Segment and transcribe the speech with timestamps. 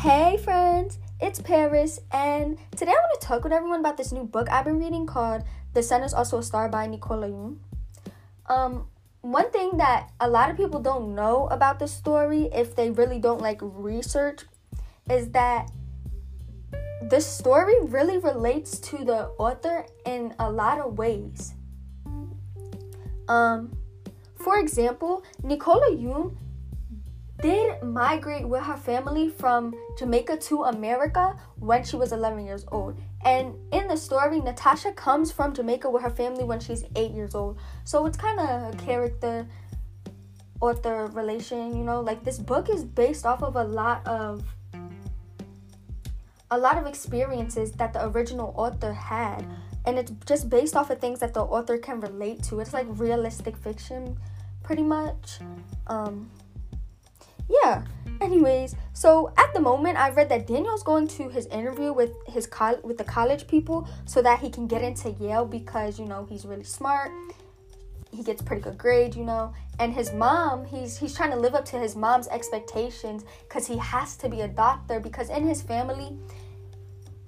[0.00, 4.24] Hey friends, it's Paris, and today I want to talk with everyone about this new
[4.24, 7.58] book I've been reading called The Sun is Also a Star by Nicola Yoon.
[8.46, 8.86] Um,
[9.20, 13.18] one thing that a lot of people don't know about the story, if they really
[13.18, 14.44] don't like research,
[15.10, 15.70] is that
[17.10, 21.52] the story really relates to the author in a lot of ways.
[23.28, 23.76] Um,
[24.36, 26.38] for example, Nicola Yoon
[27.42, 32.98] did migrate with her family from Jamaica to America when she was 11 years old.
[33.24, 37.34] And in the story, Natasha comes from Jamaica with her family when she's 8 years
[37.34, 37.58] old.
[37.84, 39.46] So it's kind of a character
[40.60, 42.00] author relation, you know?
[42.00, 44.44] Like this book is based off of a lot of
[46.52, 49.46] a lot of experiences that the original author had
[49.84, 52.58] and it's just based off of things that the author can relate to.
[52.58, 54.18] It's like realistic fiction
[54.62, 55.38] pretty much.
[55.86, 56.28] Um
[57.50, 57.84] yeah.
[58.20, 62.46] Anyways, so at the moment, I read that Daniel's going to his interview with his
[62.46, 66.26] col- with the college people so that he can get into Yale because you know
[66.28, 67.10] he's really smart.
[68.12, 69.54] He gets pretty good grades, you know.
[69.78, 73.78] And his mom, he's he's trying to live up to his mom's expectations because he
[73.78, 76.18] has to be a doctor because in his family,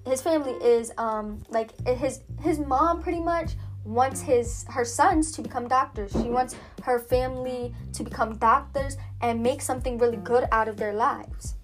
[0.07, 3.53] his family is um like his his mom pretty much
[3.85, 6.13] wants his her sons to become doctors.
[6.13, 10.93] She wants her family to become doctors and make something really good out of their
[10.93, 11.55] lives.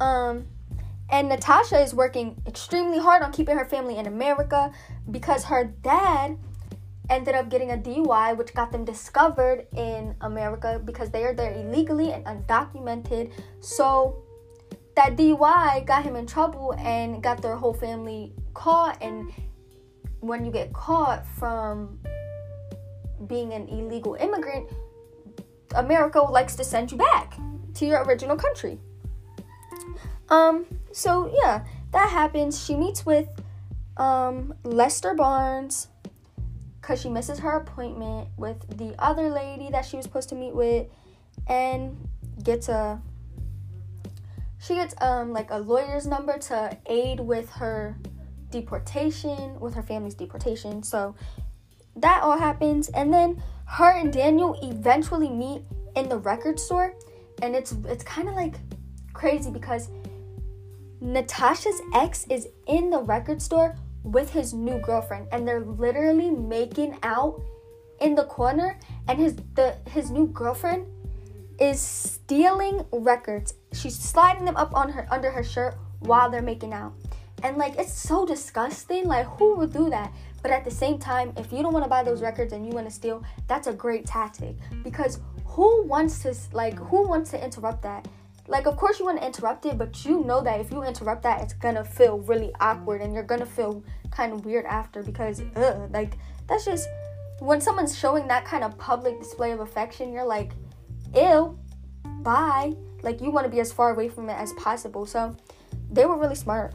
[0.00, 0.46] Um
[1.10, 4.72] and Natasha is working extremely hard on keeping her family in America
[5.10, 6.38] because her dad
[7.10, 11.52] ended up getting a DUI, which got them discovered in America because they are there
[11.52, 13.30] illegally and undocumented.
[13.60, 14.22] So
[14.96, 19.30] that DUI got him in trouble and got their whole family caught and
[20.22, 21.98] when you get caught from
[23.26, 24.70] being an illegal immigrant,
[25.74, 27.36] America likes to send you back
[27.74, 28.78] to your original country.
[30.28, 32.64] Um, so yeah, that happens.
[32.64, 33.28] She meets with
[33.96, 35.88] um, Lester Barnes
[36.80, 40.54] because she misses her appointment with the other lady that she was supposed to meet
[40.54, 40.86] with
[41.48, 41.96] and
[42.42, 43.00] gets a
[44.60, 47.96] she gets um like a lawyer's number to aid with her
[48.52, 50.82] deportation, with her family's deportation.
[50.82, 51.16] So
[51.96, 55.62] that all happens and then her and Daniel eventually meet
[55.96, 56.94] in the record store
[57.42, 58.54] and it's it's kind of like
[59.12, 59.90] crazy because
[61.00, 66.96] Natasha's ex is in the record store with his new girlfriend and they're literally making
[67.02, 67.40] out
[68.00, 70.86] in the corner and his the his new girlfriend
[71.60, 73.54] is stealing records.
[73.72, 76.92] She's sliding them up on her under her shirt while they're making out.
[77.42, 79.06] And like it's so disgusting.
[79.06, 80.12] Like who would do that?
[80.42, 82.72] But at the same time, if you don't want to buy those records and you
[82.72, 87.44] want to steal, that's a great tactic because who wants to like who wants to
[87.44, 88.08] interrupt that?
[88.48, 91.22] Like of course you want to interrupt it, but you know that if you interrupt
[91.22, 95.42] that, it's gonna feel really awkward and you're gonna feel kind of weird after because
[95.56, 96.88] ugh, like that's just
[97.42, 100.52] when someone's showing that kind of public display of affection, you're like,
[101.14, 101.58] ew,
[102.20, 102.72] bye.
[103.02, 105.06] Like you want to be as far away from it as possible.
[105.06, 105.36] So
[105.90, 106.74] they were really smart.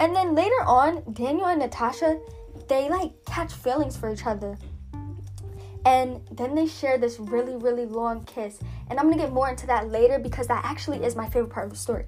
[0.00, 2.18] And then later on, Daniel and Natasha,
[2.68, 4.58] they like catch feelings for each other.
[5.86, 8.58] And then they share this really, really long kiss.
[8.88, 11.66] And I'm gonna get more into that later because that actually is my favorite part
[11.66, 12.06] of the story.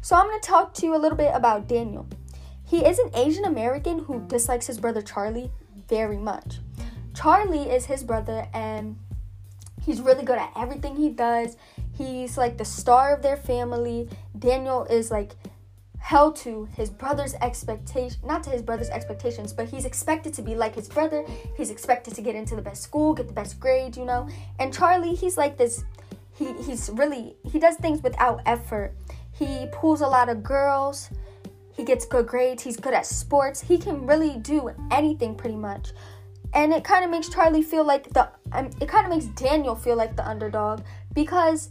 [0.00, 2.06] So I'm gonna talk to you a little bit about Daniel.
[2.64, 5.50] He is an Asian American who dislikes his brother Charlie
[5.88, 6.60] very much.
[7.14, 8.96] Charlie is his brother and
[9.84, 11.56] he's really good at everything he does.
[11.96, 14.08] He's like the star of their family.
[14.38, 15.34] Daniel is like
[16.02, 20.56] held to his brother's expectation not to his brother's expectations but he's expected to be
[20.56, 21.24] like his brother.
[21.56, 24.28] He's expected to get into the best school get the best grade you know?
[24.58, 25.84] And charlie he's like this
[26.34, 28.94] he he's really he does things without effort.
[29.32, 31.08] He pulls a lot of girls.
[31.72, 32.64] He gets good grades.
[32.64, 33.60] He's good at sports.
[33.60, 35.92] He can really do anything pretty much.
[36.52, 39.76] And it kind of makes charlie feel like the um, it kind of makes daniel
[39.76, 40.82] feel like the underdog
[41.14, 41.70] because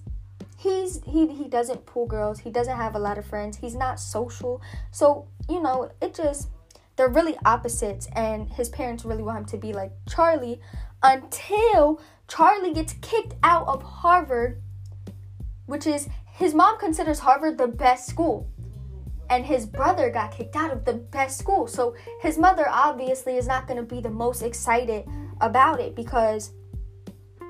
[0.62, 2.40] he's he he doesn't pull girls.
[2.40, 3.58] He doesn't have a lot of friends.
[3.58, 4.62] He's not social.
[4.92, 6.50] So you know it just
[6.96, 10.60] they're really opposites and his parents really want him to be like charlie
[11.02, 14.62] until charlie gets kicked out of harvard
[15.66, 18.48] which is his mom considers harvard the best school
[19.32, 21.66] and his brother got kicked out of the best school.
[21.66, 25.08] So his mother obviously is not going to be the most excited
[25.40, 26.52] about it because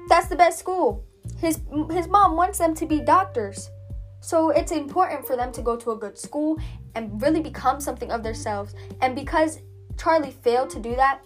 [0.08, 1.04] that's the best school
[1.42, 1.60] his
[1.90, 3.70] his mom wants them to be doctors.
[4.20, 6.60] So it's important for them to go to a good school
[6.94, 8.76] and really become something of themselves.
[9.02, 9.60] And because
[9.98, 11.22] Charlie failed to do that,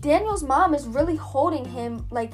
[0.00, 2.32] Daniel's mom is really holding him like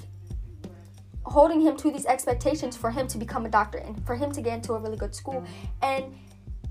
[1.25, 4.41] holding him to these expectations for him to become a doctor and for him to
[4.41, 5.45] get into a really good school.
[5.83, 6.17] And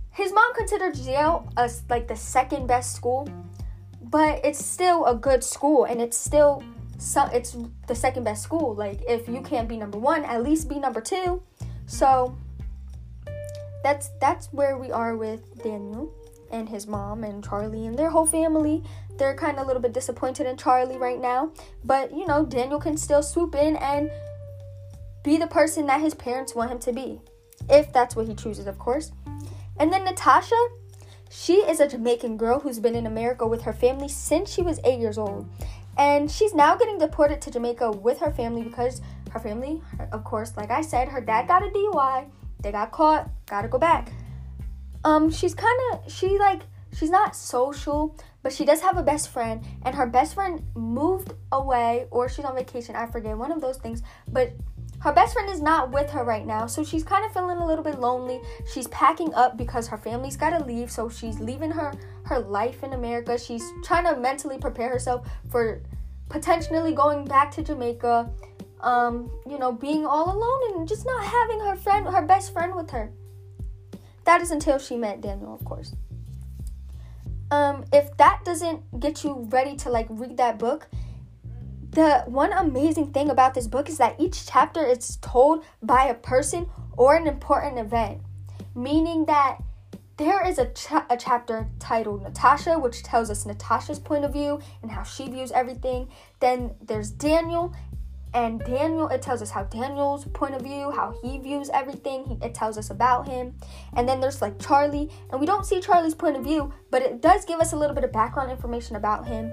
[0.10, 3.30] his mom considered Yale as like the second best school,
[4.02, 6.64] but it's still a good school and it's still
[6.98, 7.56] so it's
[7.88, 8.74] the second best school.
[8.74, 9.46] Like if you mm-hmm.
[9.46, 11.42] can't be number 1, at least be number 2.
[11.86, 12.38] So
[13.84, 16.14] that's that's where we are with Daniel
[16.52, 18.84] and his mom and Charlie and their whole family.
[19.18, 21.52] They're kind of a little bit disappointed in Charlie right now,
[21.84, 24.12] but you know, Daniel can still swoop in and
[25.24, 27.20] be the person that his parents want him to be.
[27.70, 29.12] If that's what he chooses, of course.
[29.80, 30.56] And then Natasha,
[31.30, 34.80] she is a Jamaican girl who's been in America with her family since she was
[34.84, 35.50] eight years old.
[35.98, 39.02] And she's now getting deported to Jamaica with her family because
[39.32, 42.30] her family, of course, like I said, her dad got a DUI.
[42.62, 44.12] They got caught, gotta go back.
[45.04, 46.62] Um, she's kind of, she like,
[46.96, 49.64] she's not social, but she does have a best friend.
[49.84, 52.96] And her best friend moved away or she's on vacation.
[52.96, 54.04] I forget, one of those things.
[54.28, 54.54] But
[55.00, 57.66] her best friend is not with her right now, so she's kind of feeling a
[57.66, 58.42] little bit lonely.
[58.74, 62.84] She's packing up because her family's got to leave, so she's leaving her her life
[62.84, 63.38] in America.
[63.38, 65.82] She's trying to mentally prepare herself for
[66.30, 68.30] potentially going back to Jamaica.
[68.82, 72.76] Um, you know, being all alone and just not having her friend, her best friend
[72.76, 73.12] with her.
[74.26, 75.96] That is until she met Daniel, of course.
[77.50, 80.90] Um, if that doesn't get you ready to like read that book,
[81.98, 86.14] the one amazing thing about this book is that each chapter is told by a
[86.14, 88.22] person or an important event,
[88.76, 89.58] meaning that
[90.18, 94.62] there is a, cha- a chapter titled Natasha, which tells us Natasha's point of view
[94.84, 96.08] and how she views everything.
[96.40, 97.74] Then there's Daniel,
[98.32, 102.26] and Daniel, it tells us how Daniel's point of view, how he views everything.
[102.26, 103.56] He, it tells us about him.
[103.94, 107.24] And then there's like Charlie, and we don't see Charlie's point of view, but it
[107.24, 109.52] does give us a little bit of background information about him.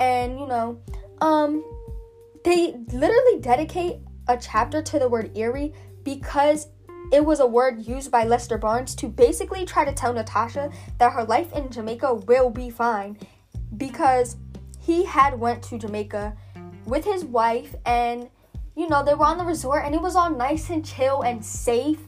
[0.00, 0.80] And you know,
[1.20, 1.62] um,
[2.44, 5.74] they literally dedicate a chapter to the word eerie
[6.04, 6.68] because
[7.12, 11.12] it was a word used by Lester Barnes to basically try to tell Natasha that
[11.12, 13.18] her life in Jamaica will be fine
[13.76, 14.36] because
[14.80, 16.36] he had went to Jamaica
[16.86, 18.28] with his wife and
[18.74, 21.44] you know they were on the resort and it was all nice and chill and
[21.44, 22.00] safe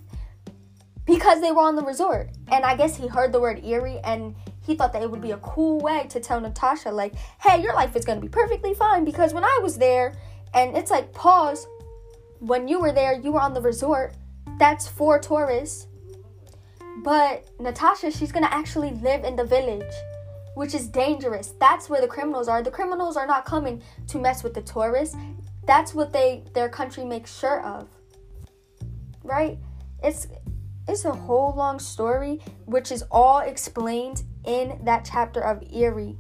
[1.07, 2.31] because they were on the resort.
[2.49, 4.35] And I guess he heard the word eerie and
[4.65, 7.75] he thought that it would be a cool way to tell Natasha, like, hey, your
[7.75, 10.15] life is gonna be perfectly fine because when I was there,
[10.55, 11.67] and it's like, pause,
[12.39, 14.15] when you were there, you were on the resort.
[14.59, 15.89] That's for tourists.
[17.03, 19.93] But Natasha, she's gonna actually live in the village,
[20.55, 21.55] which is dangerous.
[21.59, 22.63] That's where the criminals are.
[22.63, 25.17] The criminals are not coming to mess with the tourists.
[25.67, 27.89] That's what they their country makes sure of.
[29.23, 29.59] Right?
[30.03, 30.29] It's
[30.87, 36.17] it's a whole long story which is all explained in that chapter of Eerie.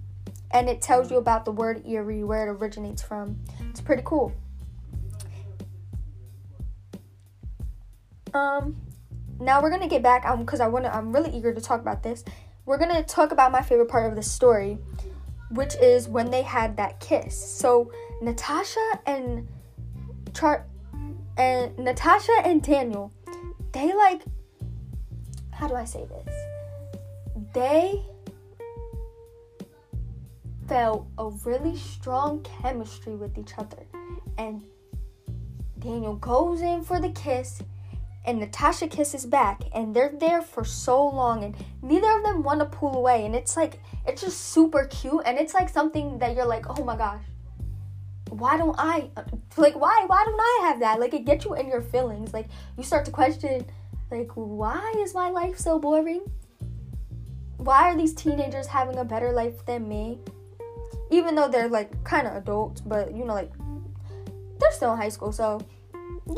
[0.50, 3.40] And it tells you about the word Eerie, where it originates from.
[3.70, 4.32] It's pretty cool.
[8.32, 8.76] Um,
[9.38, 12.02] now we're gonna get back um because I wanna I'm really eager to talk about
[12.02, 12.24] this.
[12.66, 14.78] We're gonna talk about my favorite part of the story,
[15.50, 17.36] which is when they had that kiss.
[17.36, 19.48] So Natasha and
[20.34, 20.66] Char
[21.36, 23.12] and Natasha and Daniel,
[23.72, 24.22] they like
[25.54, 26.34] how do I say this?
[27.52, 28.02] They
[30.68, 33.86] felt a really strong chemistry with each other.
[34.38, 34.62] And
[35.78, 37.62] Daniel goes in for the kiss,
[38.24, 42.60] and Natasha kisses back, and they're there for so long, and neither of them want
[42.60, 43.26] to pull away.
[43.26, 46.82] And it's like, it's just super cute, and it's like something that you're like, oh
[46.84, 47.22] my gosh,
[48.30, 49.10] why don't I,
[49.56, 50.98] like, why, why don't I have that?
[50.98, 52.32] Like, it gets you in your feelings.
[52.32, 53.66] Like, you start to question,
[54.18, 56.22] like, why is my life so boring?
[57.56, 60.18] Why are these teenagers having a better life than me?
[61.10, 63.52] even though they're like kind of adults, but you know, like
[64.58, 65.60] they're still in high school, so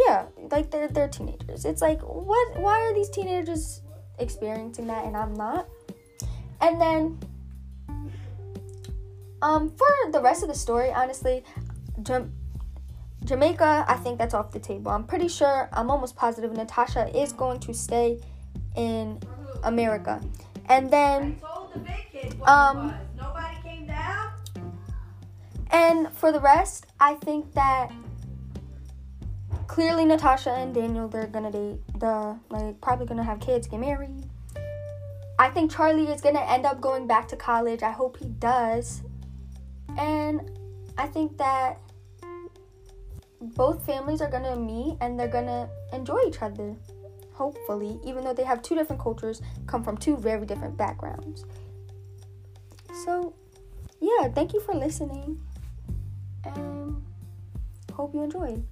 [0.07, 1.65] yeah, like they're they're teenagers.
[1.65, 2.59] It's like what?
[2.59, 3.83] Why are these teenagers
[4.19, 5.69] experiencing that and I'm not?
[6.61, 7.19] And then,
[9.43, 11.45] um, for the rest of the story, honestly,
[12.03, 12.33] Jam-
[13.27, 14.93] Jamaica, I think that's off the table.
[14.93, 18.21] I'm pretty sure, I'm almost positive Natasha is going to stay
[18.77, 19.21] in
[19.65, 20.23] America.
[20.69, 21.41] And then,
[22.45, 22.95] um,
[25.71, 27.91] and for the rest, I think that
[29.67, 34.25] clearly Natasha and Daniel they're gonna date the like probably gonna have kids, get married.
[35.39, 37.83] I think Charlie is gonna end up going back to college.
[37.83, 39.03] I hope he does.
[39.99, 40.51] And
[40.97, 41.81] I think that
[43.41, 46.75] both families are gonna meet and they're gonna enjoy each other.
[47.33, 51.45] Hopefully, even though they have two different cultures, come from two very different backgrounds.
[53.05, 53.35] So,
[54.01, 55.41] yeah, thank you for listening
[56.45, 57.03] and
[57.93, 58.65] hope you enjoyed.